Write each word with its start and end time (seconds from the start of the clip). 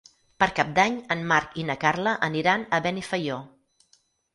Per 0.43 0.47
Cap 0.59 0.71
d'Any 0.79 0.97
en 1.17 1.21
Marc 1.33 1.55
i 1.65 1.67
na 1.69 1.77
Carla 1.85 2.17
aniran 2.31 2.67
a 2.79 2.85
Benifaió. 2.91 3.43